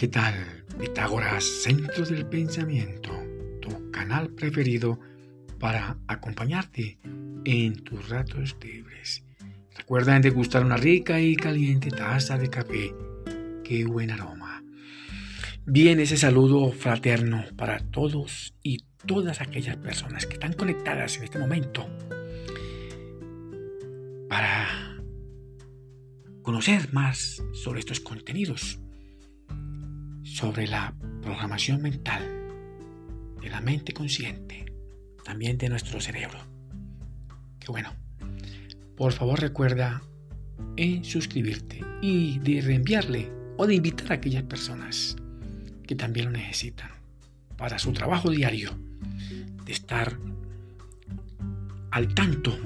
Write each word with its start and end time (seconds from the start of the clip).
¿qué 0.00 0.08
tal? 0.08 0.64
Pitágoras, 0.80 1.44
Centro 1.44 2.06
del 2.06 2.24
Pensamiento, 2.24 3.10
tu 3.60 3.90
canal 3.90 4.30
preferido 4.30 4.98
para 5.58 5.98
acompañarte 6.08 6.98
en 7.44 7.84
tus 7.84 8.08
ratos 8.08 8.56
libres. 8.64 9.22
Recuerda 9.76 10.18
degustar 10.18 10.64
una 10.64 10.78
rica 10.78 11.20
y 11.20 11.36
caliente 11.36 11.90
taza 11.90 12.38
de 12.38 12.48
café. 12.48 12.94
¡Qué 13.62 13.84
buen 13.84 14.10
aroma! 14.10 14.64
Bien, 15.66 16.00
ese 16.00 16.16
saludo 16.16 16.72
fraterno 16.72 17.44
para 17.58 17.80
todos 17.80 18.54
y 18.62 18.78
todas 19.04 19.42
aquellas 19.42 19.76
personas 19.76 20.24
que 20.24 20.32
están 20.32 20.54
conectadas 20.54 21.18
en 21.18 21.24
este 21.24 21.38
momento 21.38 21.86
para 24.30 24.96
conocer 26.40 26.90
más 26.90 27.42
sobre 27.52 27.80
estos 27.80 28.00
contenidos 28.00 28.80
sobre 30.40 30.66
la 30.66 30.94
programación 31.20 31.82
mental 31.82 32.22
de 33.42 33.50
la 33.50 33.60
mente 33.60 33.92
consciente, 33.92 34.64
también 35.22 35.58
de 35.58 35.68
nuestro 35.68 36.00
cerebro. 36.00 36.38
Que 37.58 37.66
bueno, 37.66 37.92
por 38.96 39.12
favor 39.12 39.38
recuerda 39.38 40.02
en 40.78 41.04
suscribirte 41.04 41.84
y 42.00 42.38
de 42.38 42.62
reenviarle 42.62 43.30
o 43.58 43.66
de 43.66 43.74
invitar 43.74 44.12
a 44.12 44.14
aquellas 44.14 44.44
personas 44.44 45.14
que 45.86 45.94
también 45.94 46.32
lo 46.32 46.32
necesitan 46.32 46.90
para 47.58 47.78
su 47.78 47.92
trabajo 47.92 48.30
diario, 48.30 48.70
de 49.66 49.72
estar 49.72 50.18
al 51.90 52.14
tanto 52.14 52.56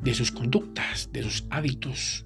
de 0.00 0.14
sus 0.14 0.30
conductas, 0.30 1.10
de 1.12 1.24
sus 1.24 1.44
hábitos, 1.50 2.24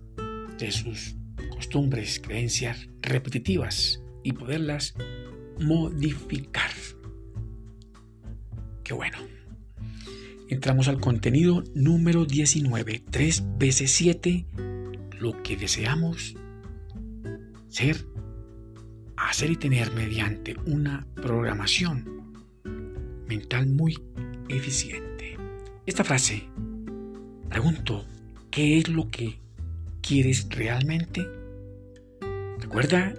de 0.58 0.70
sus 0.72 1.16
costumbres, 1.54 2.20
creencias 2.20 2.86
repetitivas 3.00 4.02
y 4.26 4.32
poderlas 4.32 4.94
modificar. 5.60 6.72
Qué 8.82 8.92
bueno. 8.92 9.18
Entramos 10.48 10.88
al 10.88 11.00
contenido 11.00 11.62
número 11.76 12.24
19. 12.24 13.04
3 13.08 13.44
veces 13.56 13.92
7. 13.92 14.46
Lo 15.20 15.40
que 15.44 15.56
deseamos 15.56 16.34
ser, 17.68 18.04
hacer 19.16 19.52
y 19.52 19.56
tener 19.56 19.92
mediante 19.92 20.56
una 20.66 21.06
programación 21.14 22.34
mental 23.28 23.68
muy 23.68 23.96
eficiente. 24.48 25.36
Esta 25.86 26.02
frase, 26.02 26.48
pregunto, 27.48 28.04
¿qué 28.50 28.78
es 28.78 28.88
lo 28.88 29.08
que 29.08 29.38
quieres 30.00 30.48
realmente? 30.50 31.24
Recuerda 32.58 33.14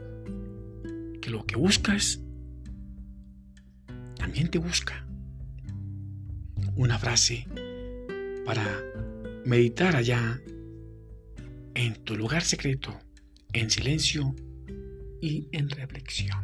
lo 1.28 1.46
que 1.46 1.56
buscas 1.56 2.22
también 4.18 4.50
te 4.50 4.60
busca. 4.60 5.06
Una 6.76 6.98
frase 6.98 7.48
para 8.46 8.66
meditar 9.46 9.96
allá 9.96 10.42
en 11.76 11.96
tu 12.04 12.16
lugar 12.16 12.44
secreto, 12.44 12.98
en 13.54 13.70
silencio 13.70 14.36
y 15.22 15.48
en 15.52 15.70
reflexión. 15.70 16.44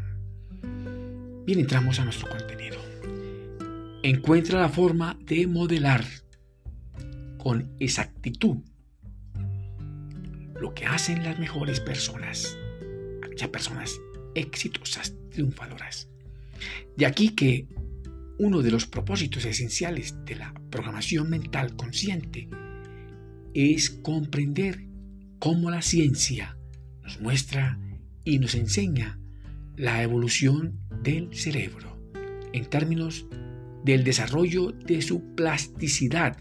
Bien, 1.45 1.59
entramos 1.59 1.99
a 1.99 2.05
nuestro 2.05 2.29
contenido. 2.29 2.77
Encuentra 4.01 4.61
la 4.61 4.69
forma 4.69 5.17
de 5.25 5.47
modelar 5.47 6.05
con 7.37 7.75
exactitud 7.79 8.57
lo 10.59 10.73
que 10.73 10.85
hacen 10.85 11.23
las 11.23 11.37
mejores 11.39 11.79
personas, 11.81 12.57
aquellas 13.21 13.49
personas 13.49 13.99
exitosas, 14.35 15.15
triunfadoras. 15.31 16.09
De 16.95 17.05
aquí 17.05 17.29
que 17.29 17.67
uno 18.39 18.61
de 18.61 18.71
los 18.71 18.87
propósitos 18.87 19.45
esenciales 19.45 20.15
de 20.25 20.35
la 20.35 20.53
programación 20.69 21.29
mental 21.29 21.75
consciente 21.75 22.49
es 23.53 23.89
comprender 23.89 24.85
cómo 25.39 25.69
la 25.69 25.81
ciencia 25.81 26.57
nos 27.03 27.19
muestra 27.21 27.79
y 28.23 28.39
nos 28.39 28.55
enseña 28.55 29.19
la 29.75 30.01
evolución 30.01 30.79
del 31.03 31.33
cerebro 31.35 31.97
en 32.53 32.65
términos 32.65 33.25
del 33.83 34.03
desarrollo 34.03 34.71
de 34.71 35.01
su 35.01 35.35
plasticidad. 35.35 36.37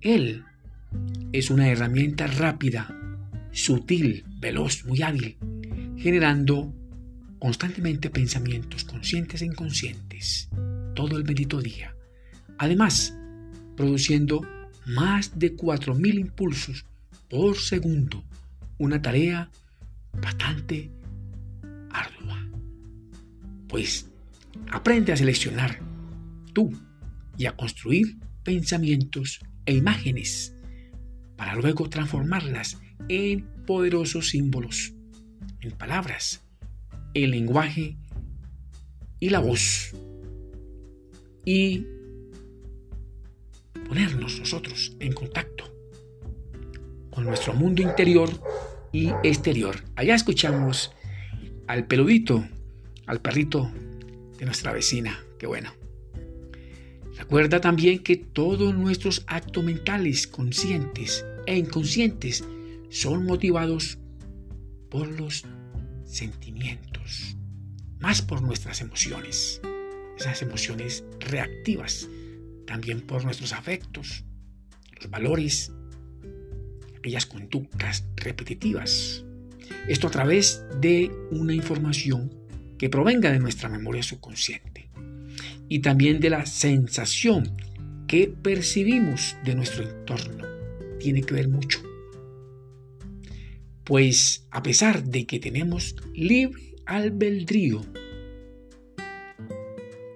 Él 0.00 0.44
es 1.32 1.50
una 1.50 1.68
herramienta 1.68 2.26
rápida, 2.26 2.94
sutil, 3.50 4.24
veloz, 4.38 4.84
muy 4.84 5.02
hábil, 5.02 5.36
generando 5.96 6.74
constantemente 7.42 8.08
pensamientos 8.08 8.84
conscientes 8.84 9.42
e 9.42 9.46
inconscientes 9.46 10.48
todo 10.94 11.16
el 11.16 11.24
bendito 11.24 11.60
día. 11.60 11.92
Además, 12.56 13.18
produciendo 13.76 14.46
más 14.86 15.36
de 15.36 15.56
4.000 15.56 16.20
impulsos 16.20 16.86
por 17.28 17.56
segundo, 17.56 18.22
una 18.78 19.02
tarea 19.02 19.50
bastante 20.20 20.92
ardua. 21.90 22.48
Pues 23.66 24.08
aprende 24.70 25.12
a 25.12 25.16
seleccionar 25.16 25.80
tú 26.52 26.70
y 27.36 27.46
a 27.46 27.56
construir 27.56 28.18
pensamientos 28.44 29.40
e 29.66 29.74
imágenes 29.74 30.54
para 31.34 31.56
luego 31.56 31.88
transformarlas 31.88 32.78
en 33.08 33.48
poderosos 33.66 34.28
símbolos, 34.28 34.92
en 35.60 35.72
palabras 35.72 36.40
el 37.14 37.30
lenguaje 37.30 37.96
y 39.20 39.30
la 39.30 39.38
voz 39.40 39.94
y 41.44 41.86
ponernos 43.88 44.38
nosotros 44.38 44.96
en 45.00 45.12
contacto 45.12 45.64
con 47.10 47.24
nuestro 47.24 47.52
mundo 47.52 47.82
interior 47.82 48.30
y 48.92 49.10
exterior. 49.22 49.76
Allá 49.96 50.14
escuchamos 50.14 50.92
al 51.66 51.86
peludito, 51.86 52.44
al 53.06 53.20
perrito 53.20 53.70
de 54.38 54.46
nuestra 54.46 54.72
vecina. 54.72 55.22
Qué 55.38 55.46
bueno. 55.46 55.72
Recuerda 57.16 57.60
también 57.60 58.00
que 58.00 58.16
todos 58.16 58.74
nuestros 58.74 59.24
actos 59.26 59.62
mentales, 59.62 60.26
conscientes 60.26 61.24
e 61.46 61.56
inconscientes, 61.56 62.44
son 62.90 63.24
motivados 63.24 63.98
por 64.90 65.08
los 65.08 65.44
sentimientos, 66.12 67.36
más 67.98 68.22
por 68.22 68.42
nuestras 68.42 68.80
emociones, 68.80 69.60
esas 70.18 70.42
emociones 70.42 71.04
reactivas, 71.20 72.08
también 72.66 73.00
por 73.00 73.24
nuestros 73.24 73.52
afectos, 73.52 74.24
los 74.96 75.10
valores, 75.10 75.72
aquellas 76.96 77.26
conductas 77.26 78.04
repetitivas. 78.16 79.24
Esto 79.88 80.08
a 80.08 80.10
través 80.10 80.64
de 80.80 81.10
una 81.30 81.54
información 81.54 82.30
que 82.78 82.90
provenga 82.90 83.32
de 83.32 83.38
nuestra 83.38 83.68
memoria 83.68 84.02
subconsciente 84.02 84.90
y 85.68 85.80
también 85.80 86.20
de 86.20 86.30
la 86.30 86.46
sensación 86.46 87.56
que 88.06 88.28
percibimos 88.28 89.36
de 89.44 89.54
nuestro 89.54 89.88
entorno. 89.88 90.46
Tiene 91.00 91.22
que 91.22 91.34
ver 91.34 91.48
mucho 91.48 91.81
pues 93.84 94.46
a 94.50 94.62
pesar 94.62 95.04
de 95.04 95.26
que 95.26 95.40
tenemos 95.40 95.96
libre 96.14 96.74
albedrío, 96.86 97.84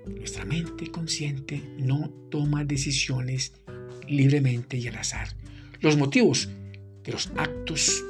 nuestra 0.06 0.44
mente 0.44 0.91
consciente 0.91 1.62
no 1.78 2.10
toma 2.31 2.65
decisiones 2.65 3.53
libremente 4.09 4.77
y 4.77 4.86
al 4.89 4.97
azar. 4.97 5.28
Los 5.80 5.97
motivos 5.97 6.48
de 7.04 7.13
los 7.13 7.30
actos 7.36 8.04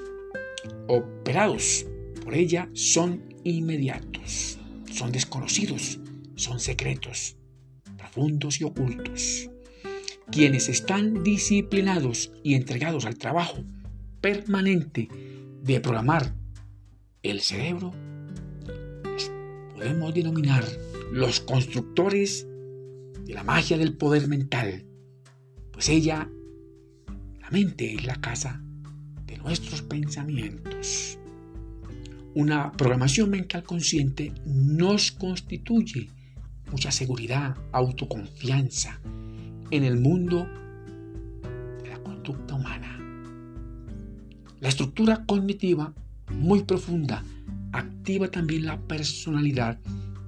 operados 0.89 1.87
por 2.23 2.35
ella 2.35 2.69
son 2.73 3.23
inmediatos, 3.45 4.59
son 4.91 5.13
desconocidos, 5.13 6.01
son 6.35 6.61
secretos, 6.61 7.37
profundos 7.97 8.61
y 8.61 8.65
ocultos. 8.65 9.51
Quienes 10.31 10.69
están 10.69 11.23
disciplinados 11.23 12.33
y 12.43 12.55
entregados 12.55 13.07
al 13.07 13.17
trabajo 13.17 13.65
permanente 14.21 15.09
de 15.67 15.81
programar 15.81 16.33
el 17.23 17.41
cerebro, 17.41 17.93
podemos 19.75 20.15
denominar 20.15 20.65
los 21.13 21.41
constructores 21.41 22.47
de 23.25 23.35
la 23.35 23.43
magia 23.43 23.77
del 23.77 23.97
poder 23.97 24.29
mental, 24.29 24.85
pues 25.73 25.89
ella, 25.89 26.31
la 27.41 27.51
mente, 27.51 27.95
es 27.95 28.07
la 28.07 28.15
casa 28.21 28.63
de 29.27 29.39
nuestros 29.39 29.83
pensamientos. 29.83 31.19
Una 32.35 32.71
programación 32.73 33.31
mental 33.31 33.65
consciente 33.65 34.33
nos 34.45 35.11
constituye 35.11 36.11
mucha 36.71 36.93
seguridad, 36.93 37.57
autoconfianza 37.73 39.01
en 39.71 39.85
el 39.85 39.99
mundo 39.99 40.49
de 41.83 41.89
la 41.89 41.99
conducta 41.99 42.55
humana. 42.55 42.86
La 44.61 44.69
estructura 44.69 45.25
cognitiva 45.27 45.93
muy 46.33 46.63
profunda 46.63 47.23
activa 47.73 48.29
también 48.29 48.65
la 48.65 48.81
personalidad 48.81 49.79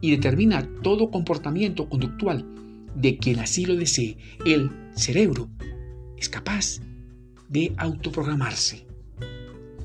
y 0.01 0.11
determina 0.11 0.69
todo 0.83 1.11
comportamiento 1.11 1.89
conductual 1.89 2.45
de 2.95 3.17
quien 3.17 3.39
así 3.39 3.65
lo 3.65 3.77
desee. 3.77 4.17
El 4.45 4.71
cerebro 4.95 5.49
es 6.17 6.29
capaz 6.29 6.81
de 7.49 7.73
autoprogramarse. 7.77 8.87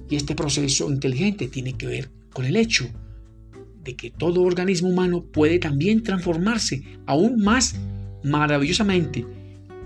Y 0.10 0.16
este 0.16 0.36
proceso 0.36 0.92
inteligente 0.92 1.48
tiene 1.48 1.74
que 1.74 1.88
ver 1.88 2.12
con 2.34 2.46
el 2.46 2.56
hecho 2.56 2.86
de 3.84 3.96
que 3.96 4.12
todo 4.12 4.44
organismo 4.44 4.90
humano 4.90 5.24
puede 5.24 5.60
también 5.60 6.04
transformarse 6.04 6.84
aún 7.06 7.42
más 7.42 7.76
maravillosamente 8.24 9.26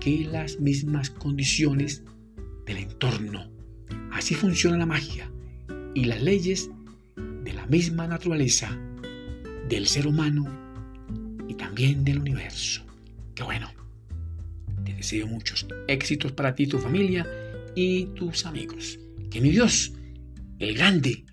que 0.00 0.28
las 0.30 0.60
mismas 0.60 1.10
condiciones 1.10 2.02
del 2.66 2.78
entorno. 2.78 3.57
Así 4.18 4.34
funciona 4.34 4.76
la 4.76 4.84
magia 4.84 5.30
y 5.94 6.04
las 6.04 6.20
leyes 6.20 6.68
de 7.44 7.52
la 7.52 7.66
misma 7.66 8.08
naturaleza 8.08 8.76
del 9.68 9.86
ser 9.86 10.08
humano 10.08 10.44
y 11.46 11.54
también 11.54 12.02
del 12.02 12.18
universo. 12.18 12.84
Qué 13.36 13.44
bueno. 13.44 13.70
Te 14.84 14.92
deseo 14.92 15.28
muchos 15.28 15.68
éxitos 15.86 16.32
para 16.32 16.52
ti, 16.56 16.66
tu 16.66 16.80
familia 16.80 17.24
y 17.76 18.06
tus 18.06 18.44
amigos. 18.44 18.98
Que 19.30 19.40
mi 19.40 19.50
Dios, 19.50 19.92
el 20.58 20.74
grande, 20.76 21.24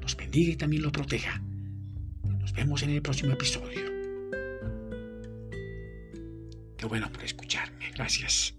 los 0.00 0.16
bendiga 0.16 0.52
y 0.52 0.56
también 0.56 0.84
los 0.84 0.92
proteja. 0.92 1.42
Nos 2.38 2.52
vemos 2.52 2.84
en 2.84 2.90
el 2.90 3.02
próximo 3.02 3.32
episodio. 3.32 3.82
Qué 6.76 6.86
bueno 6.86 7.10
por 7.10 7.24
escucharme. 7.24 7.90
Gracias. 7.92 8.54